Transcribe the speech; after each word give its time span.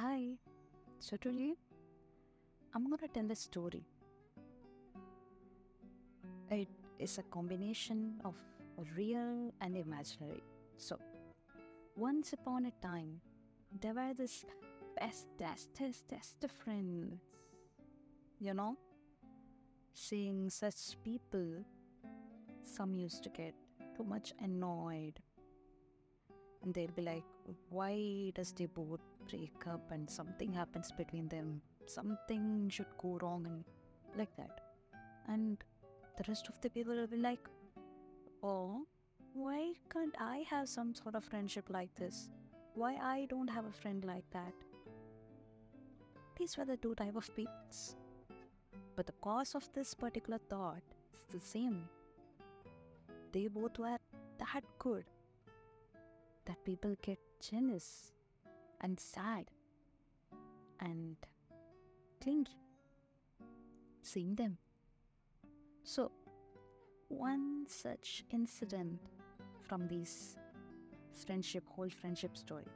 Hi. 0.00 0.32
So 0.98 1.18
today 1.18 1.52
I'm 2.74 2.88
gonna 2.88 3.06
tell 3.12 3.30
a 3.30 3.36
story. 3.36 3.84
It 6.50 6.68
is 6.98 7.18
a 7.18 7.22
combination 7.24 8.14
of 8.24 8.34
real 8.96 9.52
and 9.60 9.76
imaginary. 9.76 10.42
So 10.78 10.96
once 11.98 12.32
upon 12.32 12.64
a 12.64 12.70
time, 12.80 13.20
there 13.78 13.92
were 13.92 14.14
this 14.14 14.46
bestest 14.98 16.46
friends. 16.64 17.20
You 18.38 18.54
know, 18.54 18.78
seeing 19.92 20.48
such 20.48 20.96
people, 21.04 21.62
some 22.64 22.94
used 22.94 23.22
to 23.24 23.28
get 23.28 23.54
too 23.94 24.04
much 24.04 24.32
annoyed 24.40 25.20
and 26.62 26.74
they'll 26.74 26.96
be 26.96 27.02
like 27.02 27.24
why 27.68 28.32
does 28.34 28.52
they 28.52 28.66
both 28.66 29.00
break 29.28 29.66
up 29.66 29.90
and 29.90 30.08
something 30.08 30.52
happens 30.52 30.92
between 30.92 31.28
them? 31.28 31.60
Something 31.86 32.68
should 32.70 32.92
go 32.98 33.18
wrong 33.20 33.46
and 33.46 33.64
like 34.16 34.34
that. 34.36 34.60
And 35.28 35.58
the 36.16 36.24
rest 36.28 36.48
of 36.48 36.60
the 36.60 36.70
people 36.70 36.94
will 36.94 37.06
be 37.06 37.16
like 37.16 37.48
oh 38.42 38.82
why 39.32 39.72
can't 39.92 40.14
i 40.18 40.44
have 40.50 40.68
some 40.68 40.94
sort 40.94 41.14
of 41.14 41.24
friendship 41.24 41.66
like 41.68 41.94
this? 41.94 42.28
Why 42.74 42.96
i 43.02 43.26
don't 43.28 43.48
have 43.48 43.66
a 43.66 43.72
friend 43.72 44.04
like 44.04 44.28
that? 44.32 44.52
These 46.36 46.56
were 46.56 46.64
the 46.64 46.76
two 46.76 46.94
type 46.94 47.16
of 47.16 47.34
peoples. 47.36 47.96
But 48.96 49.06
the 49.06 49.12
cause 49.22 49.54
of 49.54 49.68
this 49.72 49.94
particular 49.94 50.38
thought 50.48 50.82
is 51.14 51.24
the 51.32 51.40
same. 51.40 51.88
They 53.32 53.46
both 53.46 53.78
were 53.78 53.98
that 54.38 54.64
good 54.78 55.04
that 56.46 56.64
people 56.64 56.96
get 57.02 57.18
jealous 57.40 58.12
and 58.80 58.98
sad 58.98 59.46
and 60.80 61.16
clingy 62.20 62.56
seeing 64.02 64.34
them. 64.34 64.56
So, 65.84 66.10
one 67.08 67.66
such 67.68 68.24
incident 68.30 69.00
from 69.62 69.86
this 69.88 70.36
friendship, 71.26 71.64
whole 71.68 71.88
friendship 71.88 72.36
story, 72.36 72.70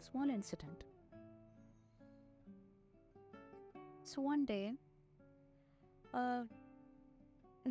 small 0.00 0.28
incident. 0.28 0.84
So, 4.04 4.20
one 4.22 4.44
day, 4.44 4.72
uh, 6.12 6.44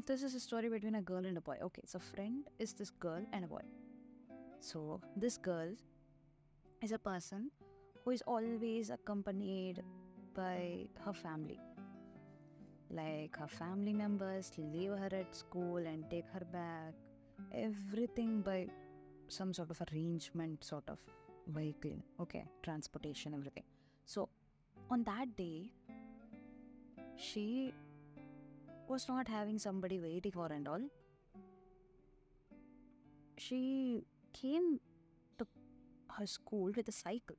this 0.05 0.23
is 0.23 0.35
a 0.35 0.39
story 0.39 0.69
between 0.69 0.95
a 0.95 1.01
girl 1.01 1.25
and 1.25 1.37
a 1.37 1.41
boy. 1.41 1.57
Okay, 1.61 1.83
so 1.85 1.99
friend 1.99 2.47
is 2.59 2.73
this 2.73 2.89
girl 2.89 3.21
and 3.33 3.45
a 3.45 3.47
boy 3.47 3.61
so, 4.61 5.01
this 5.17 5.37
girl 5.37 5.69
is 6.83 6.91
a 6.91 6.99
person 6.99 7.49
who 8.05 8.11
is 8.11 8.21
always 8.27 8.91
accompanied 8.91 9.81
by 10.35 10.85
her 11.03 11.13
family. 11.13 11.59
Like 12.91 13.35
her 13.37 13.47
family 13.47 13.91
members 13.91 14.51
leave 14.59 14.91
her 14.91 15.09
at 15.11 15.35
school 15.35 15.77
and 15.77 16.07
take 16.11 16.27
her 16.31 16.45
back. 16.53 16.93
Everything 17.51 18.41
by 18.41 18.67
some 19.29 19.51
sort 19.51 19.71
of 19.71 19.81
arrangement, 19.91 20.63
sort 20.63 20.83
of 20.89 20.99
vehicle. 21.47 21.97
Okay, 22.19 22.45
transportation, 22.61 23.33
everything. 23.33 23.63
So, 24.05 24.29
on 24.91 25.03
that 25.05 25.35
day, 25.35 25.71
she 27.15 27.73
was 28.87 29.07
not 29.07 29.27
having 29.27 29.57
somebody 29.57 29.99
waiting 29.99 30.31
for 30.33 30.45
and 30.47 30.67
all. 30.67 30.81
She 33.37 34.05
came 34.33 34.79
to 35.37 35.47
her 36.17 36.27
school 36.27 36.71
with 36.75 36.87
a 36.87 36.91
cycle. 36.91 37.37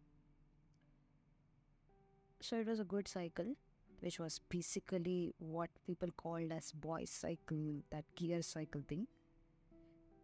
So 2.41 2.57
it 2.57 2.67
was 2.67 2.81
a 2.81 2.85
good 2.85 3.07
cycle, 3.07 3.55
which 4.01 4.19
was 4.19 4.41
basically 4.49 5.35
what 5.39 5.71
people 5.87 6.09
called 6.17 6.51
as 6.53 6.73
boy 6.73 7.05
cycle, 7.05 7.83
that 7.91 8.05
gear 8.17 8.43
cycle 8.43 8.83
thing. 8.89 9.07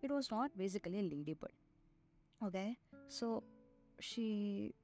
It 0.03 0.11
was 0.11 0.31
not 0.31 0.57
basically 0.57 0.99
a 0.99 1.03
ladybird. 1.03 1.53
Okay, 2.45 2.77
so 3.09 3.43
she 4.01 4.75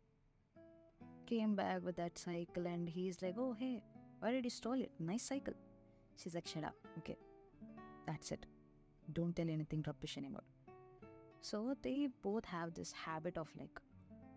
came 1.27 1.55
back 1.55 1.85
with 1.85 1.97
that 1.97 2.19
cycle, 2.19 2.67
and 2.67 2.89
he's 2.89 3.21
like, 3.23 3.37
"Oh, 3.39 3.53
hey, 3.53 3.83
why 4.21 4.33
did 4.33 4.45
you 4.45 4.51
steal 4.51 4.73
it? 4.87 4.91
Nice 4.99 5.23
cycle." 5.23 5.55
She's 6.17 6.35
like, 6.35 6.47
"Shut 6.47 6.65
up." 6.65 6.75
Okay, 6.99 7.17
that's 8.07 8.33
it. 8.33 8.47
Don't 9.13 9.35
tell 9.37 9.49
anything 9.49 9.85
rubbish 9.87 10.17
anymore. 10.19 10.43
So 11.45 11.77
they 11.83 12.09
both 12.23 12.47
have 12.47 12.73
this 12.73 12.91
habit 12.91 13.37
of 13.37 13.49
like 13.59 13.79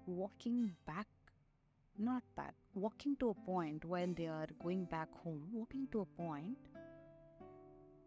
walking 0.08 0.74
back, 0.86 1.08
not 1.98 2.22
back, 2.36 2.54
walking 2.74 3.16
to 3.22 3.30
a 3.30 3.34
point 3.34 3.86
when 3.86 4.14
they 4.14 4.28
are 4.28 4.48
going 4.62 4.84
back 4.84 5.08
home, 5.24 5.44
walking 5.54 5.88
to 5.94 6.02
a 6.02 6.06
point. 6.06 6.58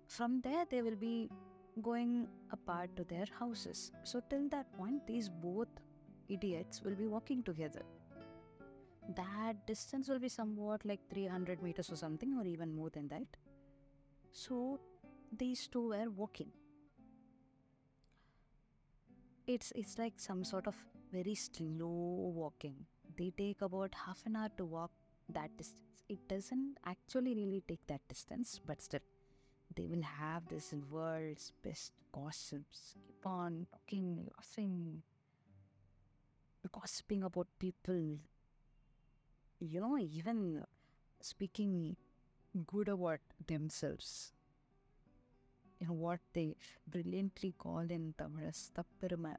From 0.06 0.42
there, 0.42 0.66
they 0.68 0.82
will 0.82 0.96
be 0.96 1.30
going 1.80 2.28
apart 2.52 2.94
to 2.96 3.04
their 3.04 3.24
houses. 3.38 3.90
So 4.02 4.20
till 4.28 4.50
that 4.50 4.70
point, 4.76 5.06
these 5.06 5.30
both 5.30 5.68
idiots 6.28 6.82
will 6.82 6.94
be 6.94 7.06
walking 7.06 7.42
together. 7.42 7.82
That 9.16 9.66
distance 9.66 10.08
will 10.10 10.18
be 10.18 10.28
somewhat 10.28 10.84
like 10.84 11.00
300 11.08 11.62
meters 11.62 11.90
or 11.90 11.96
something, 11.96 12.36
or 12.38 12.46
even 12.46 12.76
more 12.76 12.90
than 12.90 13.08
that. 13.08 13.38
So 14.32 14.78
these 15.38 15.68
two 15.68 15.88
were 15.88 16.10
walking 16.10 16.50
it's 19.54 19.72
it's 19.74 19.98
like 19.98 20.14
some 20.16 20.44
sort 20.44 20.66
of 20.66 20.76
very 21.12 21.34
slow 21.34 22.32
walking. 22.40 22.76
They 23.18 23.30
take 23.36 23.62
about 23.62 23.94
half 24.06 24.22
an 24.26 24.36
hour 24.36 24.48
to 24.58 24.64
walk 24.64 24.90
that 25.30 25.56
distance. 25.56 26.04
It 26.08 26.28
doesn't 26.28 26.78
actually 26.86 27.34
really 27.34 27.62
take 27.68 27.86
that 27.88 28.00
distance 28.08 28.60
but 28.66 28.82
still 28.82 29.00
they 29.76 29.86
will 29.86 30.02
have 30.02 30.48
this 30.48 30.72
world's 30.90 31.52
best 31.62 31.92
gossips 32.12 32.94
keep 33.06 33.26
on 33.26 33.66
talking 33.72 34.28
laughing 34.36 35.02
gossiping 36.72 37.22
about 37.22 37.48
people. 37.58 38.18
You 39.60 39.80
know 39.80 39.98
even 39.98 40.64
speaking 41.20 41.96
good 42.66 42.88
about 42.88 43.20
themselves 43.46 44.32
you 45.80 45.86
know 45.86 45.94
what 45.94 46.20
they 46.34 46.54
brilliantly 46.86 47.54
call 47.58 47.86
in 47.96 48.14
Tamil 48.18 48.46
as 48.46 48.70
tappirma. 48.76 49.34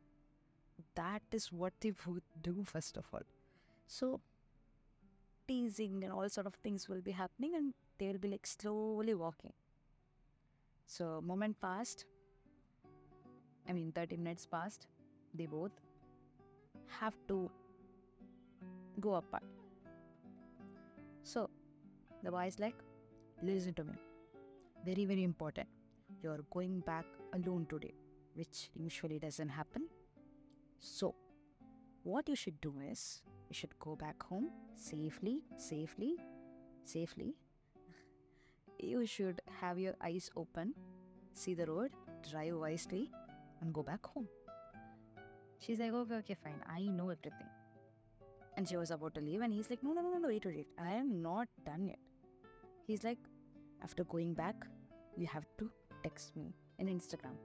That 0.96 1.22
is 1.32 1.52
what 1.52 1.74
they 1.80 1.94
would 2.06 2.24
do 2.42 2.64
first 2.66 2.98
of 2.98 3.06
all. 3.14 3.28
So 3.88 4.20
teasing 5.48 6.04
and 6.04 6.12
all 6.12 6.30
sort 6.30 6.48
of 6.48 6.56
things 6.56 6.90
will 6.90 7.02
be 7.02 7.12
happening 7.12 7.56
and 7.56 7.74
they 8.00 8.08
will 8.08 8.18
be 8.18 8.30
like 8.30 8.48
slowly 8.48 9.14
walking. 9.14 9.54
So 10.88 11.22
moment 11.22 11.62
passed. 11.62 12.06
I 13.70 13.74
mean 13.74 13.92
30 13.92 14.18
minutes 14.18 14.48
passed. 14.48 14.88
They 15.36 15.46
both 15.46 15.72
have 17.00 17.16
to 17.28 17.50
go 19.00 19.14
apart. 19.16 19.44
So 21.24 21.50
the 22.24 22.32
boy 22.32 22.48
is 22.48 22.60
like, 22.60 22.76
listen 23.44 23.76
to 23.76 23.84
me. 23.84 23.94
Very, 24.84 25.06
very 25.06 25.24
important 25.24 25.68
you're 26.22 26.44
going 26.52 26.82
back 26.82 27.06
alone 27.34 27.66
today, 27.70 27.94
which 28.36 28.70
usually 28.76 29.20
doesn't 29.20 29.50
happen. 29.50 29.88
So, 30.80 31.16
what 32.04 32.28
you 32.28 32.36
should 32.36 32.60
do 32.62 32.74
is 32.90 33.22
you 33.50 33.54
should 33.54 33.78
go 33.80 33.96
back 33.96 34.22
home 34.24 34.50
safely, 34.76 35.44
safely, 35.58 36.16
safely. 36.86 37.36
you 38.80 39.06
should 39.06 39.42
have 39.60 39.78
your 39.78 39.94
eyes 40.02 40.30
open, 40.36 40.74
see 41.34 41.54
the 41.54 41.66
road, 41.66 41.92
drive 42.30 42.56
wisely, 42.56 43.12
and 43.62 43.74
go 43.74 43.84
back 43.84 44.06
home. 44.06 44.28
She's 45.60 45.80
like, 45.80 45.94
okay, 45.94 46.16
okay, 46.16 46.36
fine. 46.44 46.62
I 46.68 46.82
know 46.82 47.10
everything. 47.10 47.52
And 48.58 48.68
she 48.68 48.78
was 48.78 48.90
about 48.90 49.14
to 49.16 49.22
leave, 49.22 49.42
and 49.42 49.54
he's 49.54 49.70
like, 49.70 49.84
no, 49.84 49.94
no, 49.94 50.02
no, 50.02 50.18
no, 50.18 50.28
wait, 50.28 50.46
wait. 50.46 50.68
I 50.80 50.94
am 50.94 51.22
not 51.22 51.48
done 51.64 51.86
yet. 51.88 52.00
He's 52.88 53.04
like, 53.04 53.20
after 53.84 54.04
going 54.04 54.34
back, 54.34 54.56
you 55.16 55.28
have 55.28 55.46
to 55.60 55.70
text 56.04 56.36
me 56.36 56.54
in 56.80 56.88
Instagram 56.88 57.36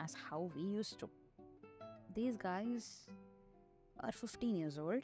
as 0.00 0.14
how 0.14 0.50
we 0.54 0.62
used 0.62 0.98
to. 1.00 1.08
These 2.14 2.36
guys 2.36 3.06
are 4.00 4.12
15 4.12 4.56
years 4.56 4.78
old. 4.78 5.02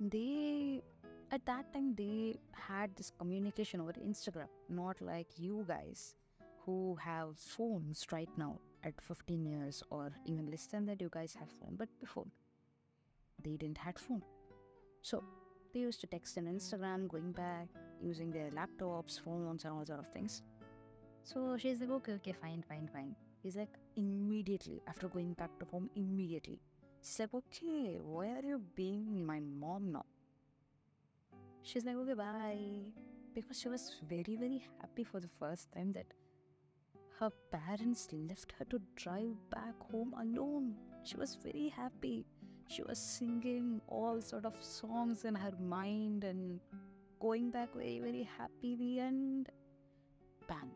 They, 0.00 0.82
at 1.30 1.44
that 1.46 1.72
time, 1.72 1.94
they 1.96 2.36
had 2.52 2.94
this 2.96 3.12
communication 3.18 3.80
over 3.80 3.92
Instagram, 3.92 4.48
not 4.68 5.00
like 5.00 5.26
you 5.36 5.64
guys 5.66 6.14
who 6.64 6.96
have 7.02 7.36
phones 7.36 8.06
right 8.12 8.28
now 8.36 8.58
at 8.84 9.00
15 9.00 9.44
years 9.44 9.82
or 9.90 10.12
even 10.26 10.50
less 10.50 10.66
than 10.66 10.86
that 10.86 11.00
you 11.00 11.08
guys 11.10 11.34
have 11.38 11.48
phone 11.48 11.74
but 11.76 11.88
before 11.98 12.26
they 13.42 13.56
didn't 13.56 13.78
had 13.78 13.98
phone 13.98 14.22
so 15.02 15.22
they 15.72 15.80
used 15.80 16.00
to 16.00 16.06
text 16.06 16.38
on 16.38 16.44
instagram 16.44 17.08
going 17.08 17.32
back 17.32 17.68
using 18.02 18.30
their 18.30 18.50
laptops 18.50 19.18
phones 19.20 19.64
and 19.64 19.72
all 19.72 19.84
sort 19.84 19.98
of 19.98 20.08
things 20.12 20.42
so 21.28 21.56
she's 21.58 21.80
like, 21.80 21.90
okay, 21.90 22.12
okay, 22.12 22.34
fine, 22.40 22.64
fine, 22.68 22.88
fine. 22.92 23.14
He's 23.42 23.56
like, 23.56 23.74
immediately, 23.96 24.82
after 24.86 25.08
going 25.08 25.32
back 25.34 25.50
to 25.60 25.66
home, 25.66 25.90
immediately, 25.94 26.60
She's 27.02 27.20
like, 27.20 27.34
okay, 27.34 27.98
why 28.02 28.26
are 28.28 28.44
you 28.44 28.60
being 28.74 29.24
my 29.24 29.40
mom 29.40 29.92
now? 29.92 30.04
She's 31.62 31.84
like, 31.84 31.96
okay, 31.96 32.14
bye. 32.14 32.58
Because 33.34 33.60
she 33.60 33.68
was 33.68 33.96
very, 34.08 34.36
very 34.38 34.62
happy 34.80 35.04
for 35.04 35.20
the 35.20 35.28
first 35.38 35.72
time 35.72 35.92
that 35.92 36.06
her 37.18 37.30
parents 37.50 38.08
left 38.12 38.52
her 38.58 38.64
to 38.66 38.80
drive 38.96 39.36
back 39.50 39.74
home 39.90 40.14
alone. 40.20 40.74
She 41.04 41.16
was 41.16 41.36
very 41.42 41.68
happy. 41.68 42.26
She 42.68 42.82
was 42.82 42.98
singing 42.98 43.80
all 43.88 44.20
sort 44.20 44.44
of 44.44 44.54
songs 44.60 45.24
in 45.24 45.34
her 45.34 45.52
mind 45.60 46.24
and 46.24 46.60
going 47.20 47.50
back 47.50 47.74
very, 47.74 48.00
very 48.00 48.28
happily 48.38 48.98
and 48.98 49.48
bang. 50.48 50.70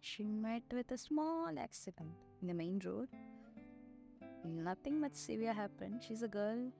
She 0.00 0.24
met 0.24 0.62
with 0.72 0.90
a 0.90 0.98
small 0.98 1.50
accident 1.58 2.10
in 2.40 2.48
the 2.48 2.54
main 2.54 2.80
road. 2.84 3.08
Nothing 4.44 5.00
much 5.00 5.14
severe 5.14 5.52
happened. 5.52 6.02
She's 6.06 6.22
a 6.22 6.28
girl 6.28 6.70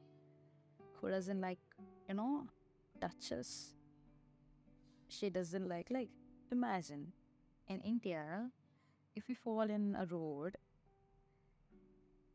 who 0.94 1.10
doesn't 1.10 1.40
like, 1.40 1.58
you 2.08 2.14
know, 2.14 2.46
touches. 3.00 3.74
She 5.08 5.30
doesn't 5.30 5.68
like, 5.68 5.88
like, 5.90 6.10
imagine 6.50 7.12
in 7.68 7.80
India, 7.80 8.50
if 9.14 9.28
you 9.28 9.34
fall 9.34 9.62
in 9.62 9.96
a 9.98 10.06
road, 10.06 10.56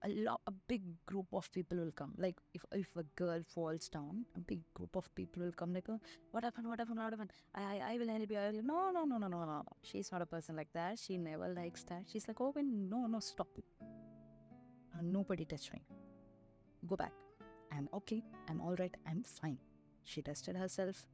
a 0.06 0.10
lot, 0.10 0.42
a 0.48 0.52
big 0.52 0.82
group 1.06 1.28
of 1.34 1.52
people 1.52 1.78
will 1.78 1.92
come. 1.92 2.14
Like 2.18 2.36
if 2.54 2.66
if 2.72 2.96
a 2.98 3.04
girl 3.16 3.42
falls 3.54 3.88
down, 3.90 4.26
a 4.36 4.40
big 4.40 4.62
group 4.74 4.96
of 4.96 5.14
people 5.16 5.44
will 5.44 5.52
come. 5.52 5.74
Like, 5.74 5.90
oh, 5.90 6.00
what 6.32 6.44
happened? 6.44 6.68
What 6.68 6.80
happened? 6.80 7.00
What 7.00 7.14
happened? 7.14 7.32
I, 7.56 7.64
I, 7.64 7.94
I 7.94 7.98
will 7.98 8.10
help 8.10 8.32
you. 8.32 8.38
I 8.38 8.52
will. 8.52 8.64
No, 8.64 8.92
no, 8.92 9.06
no, 9.06 9.18
no, 9.18 9.28
no, 9.28 9.46
no. 9.46 9.64
She's 9.82 10.12
not 10.12 10.22
a 10.22 10.26
person 10.26 10.56
like 10.56 10.74
that. 10.74 11.00
She 11.00 11.18
never 11.18 11.48
likes 11.48 11.84
that. 11.84 12.04
She's 12.12 12.28
like, 12.28 12.42
oh, 12.42 12.54
no, 12.56 13.08
no, 13.08 13.20
stop 13.20 13.48
it. 13.58 13.66
Uh, 13.82 15.02
nobody 15.02 15.46
touch 15.46 15.72
me. 15.72 15.82
Go 16.86 16.96
back. 16.96 17.14
I'm 17.72 17.90
okay. 17.94 18.24
I'm 18.50 18.62
all 18.62 18.76
right. 18.76 18.96
I'm 19.08 19.24
fine. 19.24 19.58
She 20.04 20.22
dusted 20.22 20.58
herself, 20.58 21.08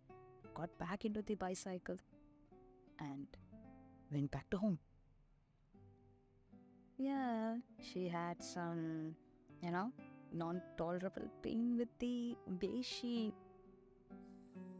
got 0.55 0.75
back 0.79 1.05
into 1.05 1.21
the 1.21 1.35
bicycle, 1.35 1.97
and 2.99 3.27
went 4.11 4.31
back 4.31 4.49
to 4.49 4.57
home. 4.57 4.79
Yeah, 6.99 7.55
she 7.79 8.09
had 8.09 8.43
some, 8.43 9.15
you 9.63 9.71
know, 9.71 9.93
non 10.33 10.61
tolerable 10.77 11.29
pain 11.41 11.77
with 11.77 11.87
the 11.97 12.35
way 12.61 12.81
she 12.81 13.33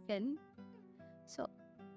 fell. 0.05 0.35
So 1.27 1.47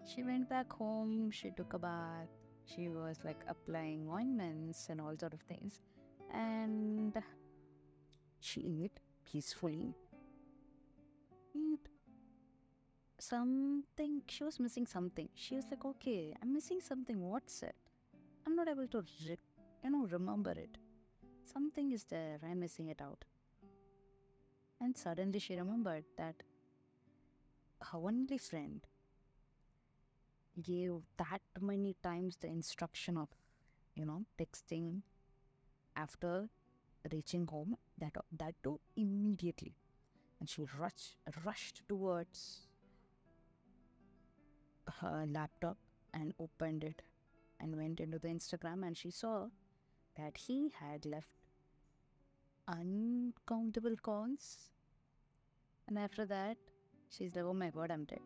she 0.07 0.23
went 0.23 0.49
back 0.49 0.73
home, 0.73 1.33
she 1.33 1.51
took 1.51 1.75
a 1.75 1.79
bath, 1.79 2.29
she 2.65 2.89
was 2.89 3.19
like 3.25 3.43
applying 3.49 4.09
ointments 4.09 4.87
and 4.91 5.01
all 5.01 5.17
sort 5.19 5.35
of 5.35 5.41
things. 5.41 5.81
And 6.33 7.21
she 8.39 8.85
ate 8.85 9.01
peacefully. 9.25 9.93
Eat 11.53 11.89
something, 13.19 14.23
she 14.29 14.45
was 14.45 14.61
missing 14.61 14.87
something. 14.87 15.29
She 15.35 15.57
was 15.57 15.65
like, 15.69 15.85
okay, 15.85 16.33
I'm 16.41 16.53
missing 16.55 16.81
something. 16.81 17.21
What's 17.21 17.65
it? 17.65 17.75
I'm 18.47 18.55
not 18.55 18.69
able 18.69 18.87
to 18.89 19.03
you 19.83 19.91
know, 19.91 20.07
remember 20.11 20.53
it. 20.53 20.79
Something 21.45 21.93
is 21.93 22.05
there, 22.05 22.39
I'm 22.43 22.61
missing 22.61 22.89
it 22.89 23.01
out. 23.01 23.25
And 24.81 24.97
suddenly 24.97 25.39
she 25.39 25.57
remembered 25.57 26.05
that 26.17 26.35
her 27.81 27.99
only 27.99 28.39
friend 28.39 28.81
gave 30.61 30.93
that 31.17 31.41
many 31.61 31.97
times 32.03 32.37
the 32.37 32.49
instruction 32.49 33.17
of, 33.17 33.29
you 33.95 34.05
know, 34.05 34.25
texting 34.39 35.03
after 35.97 36.49
reaching 37.11 37.47
home, 37.47 37.77
that, 37.99 38.17
that 38.39 38.55
too 38.63 38.81
immediately. 38.97 39.75
And 40.41 40.49
she 40.49 40.63
rushed, 40.79 41.17
rushed 41.45 41.83
towards 41.89 42.67
her 45.01 45.27
laptop 45.29 45.77
and 46.13 46.35
opened 46.39 46.85
it 46.85 47.03
and 47.61 47.77
went 47.77 48.01
into 48.01 48.19
the 48.19 48.29
Instagram 48.29 48.85
and 48.87 48.97
she 48.97 49.11
saw 49.11 49.47
that 50.17 50.37
he 50.37 50.73
had 50.79 51.05
left 51.07 51.29
uncountable 52.69 53.97
calls. 53.97 54.59
And 55.89 55.99
after 55.99 56.25
that, 56.27 56.57
she's 57.09 57.35
like, 57.35 57.45
oh 57.45 57.55
my 57.55 57.71
god, 57.71 57.91
I'm 57.91 58.05
dead. 58.05 58.21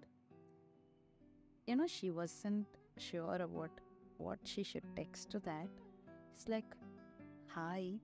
You 1.67 1.77
know, 1.77 1.87
she 1.87 2.11
wasn't 2.11 2.67
sure 2.99 3.37
about 3.37 3.71
what 4.19 4.39
she 4.45 4.63
should 4.63 4.85
text 4.95 5.31
to 5.31 5.39
that. 5.41 5.69
It's 6.35 6.49
like, 6.49 6.65
hi. 7.49 7.95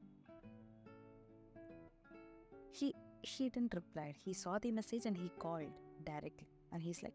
He 2.71 2.95
he 3.23 3.49
didn't 3.51 3.75
reply. 3.75 4.15
He 4.25 4.33
saw 4.33 4.59
the 4.59 4.73
message 4.73 5.07
and 5.07 5.17
he 5.17 5.31
called 5.39 5.71
directly. 6.05 6.49
And 6.73 6.83
he's 6.83 7.03
like, 7.03 7.15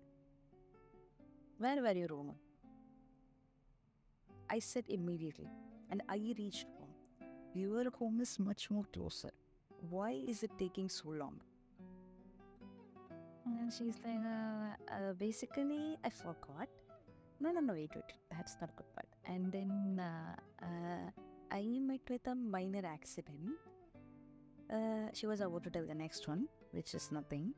Where 1.57 1.81
were 1.81 1.91
you, 1.91 2.07
Roman? 2.09 2.35
I 4.49 4.59
said 4.59 4.85
immediately 4.87 5.49
and 5.91 6.01
I 6.09 6.33
reached 6.37 6.67
home. 6.77 6.93
Your 7.53 7.89
home 7.91 8.21
is 8.21 8.39
much 8.39 8.69
more 8.69 8.85
closer. 8.93 9.31
Why 9.89 10.21
is 10.27 10.43
it 10.43 10.51
taking 10.57 10.89
so 10.89 11.09
long? 11.09 11.39
And 13.45 13.71
she's 13.71 13.95
like, 14.05 14.25
uh, 14.25 14.93
uh, 14.93 15.13
basically, 15.13 15.97
I 16.03 16.09
forgot. 16.09 16.67
No, 17.39 17.51
no, 17.51 17.61
no, 17.61 17.73
wait, 17.73 17.91
wait, 17.95 18.13
that's 18.31 18.57
not 18.59 18.71
a 18.71 18.73
good 18.73 18.93
part. 18.95 19.07
And 19.25 19.51
then 19.51 20.01
uh, 20.01 20.35
uh, 20.65 21.11
I 21.51 21.61
met 21.79 22.01
with 22.09 22.25
a 22.27 22.35
minor 22.35 22.85
accident. 22.85 23.53
Uh, 24.71 25.09
she 25.13 25.27
was 25.27 25.39
about 25.39 25.63
to 25.63 25.69
tell 25.69 25.85
the 25.85 25.95
next 25.95 26.27
one, 26.27 26.47
which 26.71 26.93
is 26.93 27.11
nothing. 27.11 27.53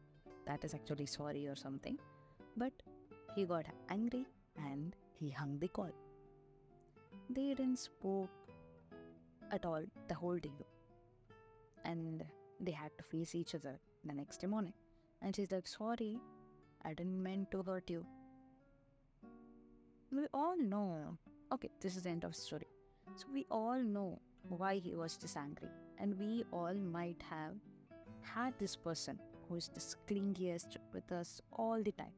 That 0.46 0.64
is 0.64 0.74
actually 0.74 1.06
sorry 1.06 1.48
or 1.48 1.56
something. 1.56 1.98
But 2.58 2.74
he 3.36 3.46
got 3.46 3.66
angry 3.90 4.26
and 4.58 4.96
he 5.20 5.30
hung 5.30 5.60
the 5.60 5.70
call. 5.70 5.92
They 7.30 7.54
didn't 7.54 7.78
spoke 7.78 8.30
at 9.52 9.66
all 9.66 9.84
the 10.08 10.16
whole 10.16 10.38
day. 10.38 10.66
And 11.86 12.24
they 12.60 12.72
had 12.72 12.92
to 12.98 13.04
face 13.04 13.36
each 13.36 13.56
other 13.56 13.80
the 14.04 14.14
next 14.14 14.46
morning. 14.48 14.74
And 15.22 15.36
she's 15.36 15.52
like, 15.52 15.68
sorry, 15.68 16.18
I 16.84 16.94
didn't 16.94 17.22
mean 17.22 17.48
to 17.52 17.62
hurt 17.62 17.90
you. 17.90 18.06
We 20.12 20.26
all 20.34 20.58
know. 20.58 21.18
Okay, 21.54 21.70
this 21.82 21.96
is 21.96 22.04
the 22.04 22.10
end 22.10 22.24
of 22.24 22.34
the 22.34 22.40
story. 22.40 22.68
So 23.16 23.26
we 23.34 23.46
all 23.52 23.82
know 23.82 24.20
why 24.48 24.76
he 24.76 24.96
was 24.96 25.18
this 25.18 25.36
angry. 25.38 25.70
And 26.00 26.18
we 26.18 26.46
all 26.52 26.74
might 26.74 27.22
have 27.30 27.54
had 28.22 28.54
this 28.58 28.76
person 28.76 29.20
who 29.48 29.56
is 29.56 29.70
the 29.70 29.82
clingiest 30.08 30.78
with 30.94 31.12
us 31.12 31.42
all 31.54 31.82
the 31.84 31.92
time. 31.92 32.14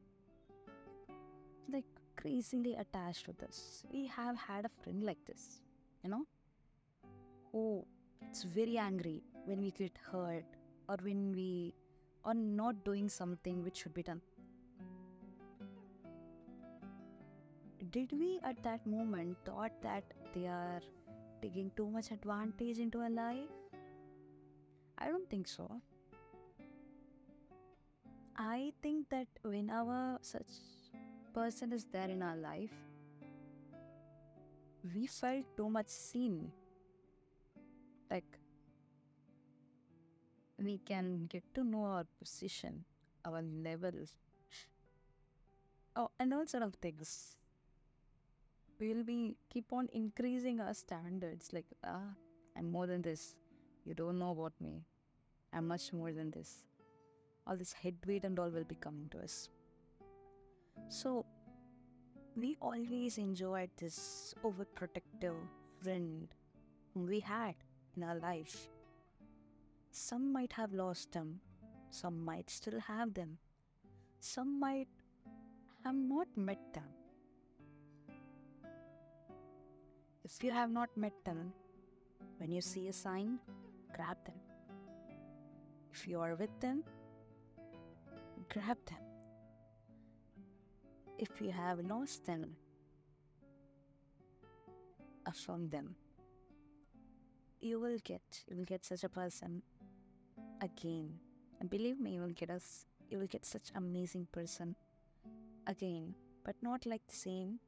Like 1.72 1.84
crazily 2.22 2.74
attached 2.76 3.24
to 3.26 3.32
this. 3.32 3.84
We 3.92 4.06
have 4.06 4.36
had 4.36 4.64
a 4.64 4.70
friend 4.82 5.02
like 5.02 5.24
this, 5.26 5.60
you 6.04 6.10
know, 6.10 6.24
who 7.50 7.84
gets 8.20 8.44
very 8.44 8.78
angry 8.78 9.22
when 9.44 9.60
we 9.60 9.72
get 9.72 9.98
hurt 10.10 10.44
or 10.88 10.96
when 11.02 11.32
we 11.32 11.74
are 12.24 12.34
not 12.34 12.84
doing 12.84 13.08
something 13.08 13.62
which 13.64 13.78
should 13.78 13.94
be 13.94 14.02
done. 14.02 14.20
Did 17.90 18.12
we 18.12 18.38
at 18.44 18.62
that 18.62 18.86
moment 18.86 19.36
thought 19.44 19.72
that 19.82 20.04
they 20.34 20.46
are 20.46 20.80
taking 21.42 21.72
too 21.76 21.90
much 21.90 22.10
advantage 22.12 22.78
into 22.78 23.00
our 23.00 23.10
life? 23.10 23.50
I 24.98 25.08
don't 25.08 25.28
think 25.28 25.48
so. 25.48 25.68
I 28.36 28.72
think 28.82 29.10
that 29.10 29.26
whenever 29.42 30.18
such 30.22 30.46
person 31.34 31.72
is 31.72 31.84
there 31.92 32.08
in 32.08 32.22
our 32.22 32.36
life, 32.36 32.72
we 34.94 35.06
felt 35.06 35.44
too 35.56 35.68
much 35.68 35.88
seen. 35.88 36.50
Like, 38.10 38.38
we 40.58 40.78
can 40.78 41.26
get 41.26 41.42
to 41.54 41.64
know 41.64 41.84
our 41.84 42.06
position, 42.18 42.84
our 43.24 43.42
levels, 43.42 44.16
oh, 45.96 46.10
and 46.18 46.34
all 46.34 46.46
sort 46.46 46.62
of 46.62 46.74
things. 46.74 47.36
We'll 48.78 49.04
be 49.04 49.36
keep 49.48 49.72
on 49.72 49.88
increasing 49.92 50.60
our 50.60 50.74
standards. 50.74 51.52
Like, 51.52 51.66
ah, 51.84 52.14
I'm 52.56 52.70
more 52.70 52.86
than 52.86 53.02
this. 53.02 53.36
You 53.84 53.94
don't 53.94 54.18
know 54.18 54.32
about 54.32 54.52
me. 54.60 54.82
I'm 55.52 55.68
much 55.68 55.92
more 55.92 56.12
than 56.12 56.30
this. 56.30 56.64
All 57.46 57.56
this 57.56 57.72
head 57.72 57.94
weight 58.06 58.24
and 58.24 58.38
all 58.38 58.50
will 58.50 58.64
be 58.64 58.74
coming 58.74 59.08
to 59.10 59.18
us. 59.18 59.48
So, 60.88 61.24
we 62.36 62.56
always 62.60 63.18
enjoyed 63.18 63.70
this 63.76 64.34
overprotective 64.44 65.36
friend 65.82 66.28
we 66.94 67.20
had 67.20 67.54
in 67.96 68.02
our 68.02 68.18
life. 68.18 68.68
Some 69.90 70.32
might 70.32 70.52
have 70.52 70.72
lost 70.72 71.12
them, 71.12 71.40
some 71.90 72.24
might 72.24 72.48
still 72.48 72.80
have 72.80 73.12
them, 73.14 73.38
some 74.20 74.58
might 74.58 74.88
have 75.84 75.94
not 75.94 76.28
met 76.36 76.60
them. 76.72 76.88
If 80.24 80.42
you 80.42 80.50
have 80.50 80.70
not 80.70 80.88
met 80.96 81.12
them, 81.24 81.52
when 82.38 82.50
you 82.50 82.60
see 82.62 82.88
a 82.88 82.92
sign, 82.92 83.38
grab 83.94 84.16
them, 84.24 84.40
if 85.92 86.08
you 86.08 86.20
are 86.20 86.34
with 86.34 86.58
them, 86.60 86.84
grab 88.48 88.78
them. 88.86 89.11
If 91.18 91.40
you 91.40 91.50
have 91.52 91.78
lost 91.80 92.26
them, 92.26 92.56
affirm 95.26 95.68
them. 95.68 95.94
You 97.60 97.78
will 97.78 97.98
get, 98.04 98.22
you 98.48 98.56
will 98.56 98.64
get 98.64 98.84
such 98.84 99.04
a 99.04 99.08
person 99.08 99.62
again. 100.60 101.14
And 101.60 101.70
believe 101.70 102.00
me, 102.00 102.14
you 102.14 102.22
will 102.22 102.36
get 102.42 102.50
us, 102.50 102.86
you 103.10 103.18
will 103.18 103.26
get 103.26 103.44
such 103.44 103.70
amazing 103.74 104.26
person 104.32 104.74
again, 105.66 106.14
but 106.44 106.56
not 106.60 106.86
like 106.86 107.06
the 107.06 107.14
same. 107.16 107.60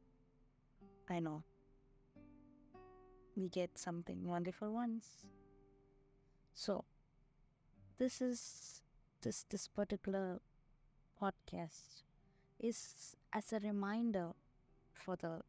I 1.08 1.20
know. 1.20 1.42
We 3.36 3.48
get 3.48 3.78
something 3.78 4.24
wonderful 4.24 4.72
once. 4.72 5.26
So, 6.54 6.84
this 7.98 8.20
is 8.20 8.82
this 9.22 9.44
this 9.50 9.66
particular 9.68 10.40
podcast 11.20 12.02
is 12.60 13.16
as 13.32 13.52
a 13.52 13.58
reminder 13.58 14.28
for 14.92 15.16
the 15.16 15.40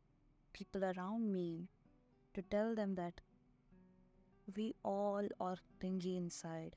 people 0.53 0.83
around 0.83 1.31
me 1.31 1.67
to 2.33 2.41
tell 2.41 2.75
them 2.75 2.95
that 2.95 3.21
we 4.55 4.75
all 4.83 5.27
are 5.39 5.57
clingy 5.79 6.17
inside. 6.17 6.75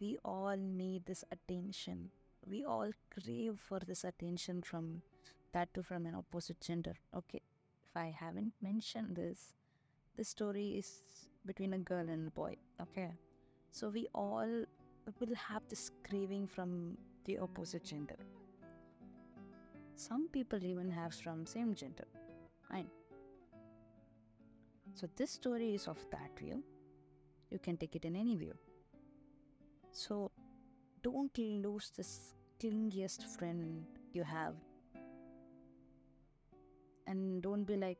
We 0.00 0.18
all 0.24 0.56
need 0.56 1.06
this 1.06 1.24
attention. 1.30 2.10
We 2.46 2.64
all 2.64 2.90
crave 3.10 3.58
for 3.58 3.80
this 3.80 4.04
attention 4.04 4.62
from 4.62 5.02
that 5.52 5.72
too 5.72 5.82
from 5.82 6.06
an 6.06 6.14
opposite 6.14 6.60
gender. 6.60 6.94
Okay, 7.16 7.40
if 7.88 7.96
I 7.96 8.14
haven't 8.18 8.52
mentioned 8.60 9.16
this, 9.16 9.54
this 10.16 10.28
story 10.28 10.68
is 10.78 11.02
between 11.46 11.74
a 11.74 11.78
girl 11.78 12.08
and 12.08 12.28
a 12.28 12.30
boy. 12.30 12.56
Okay, 12.80 13.10
so 13.70 13.88
we 13.88 14.08
all 14.14 14.64
will 15.20 15.34
have 15.34 15.62
this 15.68 15.90
craving 16.08 16.46
from 16.46 16.96
the 17.24 17.38
opposite 17.38 17.84
gender. 17.84 18.16
Some 19.96 20.28
people 20.28 20.64
even 20.64 20.90
have 20.90 21.14
from 21.14 21.46
same 21.46 21.74
gender. 21.74 22.06
Fine. 22.68 22.88
So 24.94 25.08
this 25.16 25.30
story 25.30 25.74
is 25.74 25.86
of 25.88 25.98
that 26.10 26.38
view. 26.38 26.62
You 27.50 27.58
can 27.58 27.76
take 27.76 27.94
it 27.94 28.04
in 28.04 28.16
any 28.16 28.36
view. 28.36 28.54
So 29.92 30.30
don't 31.02 31.36
lose 31.38 31.92
this 31.96 32.34
clingiest 32.60 33.24
friend 33.36 33.84
you 34.12 34.24
have. 34.24 34.54
And 37.06 37.42
don't 37.42 37.64
be 37.64 37.76
like, 37.76 37.98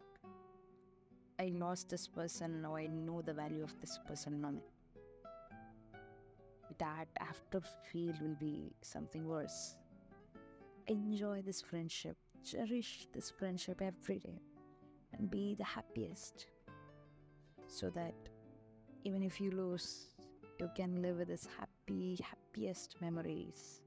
I 1.38 1.52
lost 1.54 1.90
this 1.90 2.06
person, 2.08 2.62
now 2.62 2.76
I 2.76 2.86
know 2.86 3.20
the 3.22 3.32
value 3.32 3.62
of 3.62 3.78
this 3.80 3.98
person. 4.06 4.40
No, 4.40 4.54
that 6.78 7.08
after 7.20 7.60
feel 7.90 8.14
will 8.20 8.36
be 8.38 8.72
something 8.82 9.26
worse. 9.26 9.76
Enjoy 10.86 11.40
this 11.40 11.62
friendship, 11.62 12.16
cherish 12.44 13.06
this 13.14 13.30
friendship 13.30 13.80
every 13.80 14.18
day, 14.18 14.40
and 15.16 15.30
be 15.30 15.54
the 15.54 15.64
happiest 15.64 16.46
so 17.66 17.90
that 17.90 18.14
even 19.04 19.22
if 19.22 19.40
you 19.40 19.50
lose, 19.50 20.08
you 20.60 20.70
can 20.76 21.00
live 21.00 21.18
with 21.18 21.28
this 21.28 21.48
happy, 21.58 22.18
happiest 22.22 22.96
memories 23.00 23.80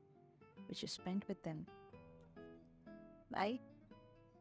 which 0.67 0.81
you 0.81 0.87
spent 0.87 1.27
with 1.27 1.41
them. 1.43 1.65
Bye. 3.31 3.59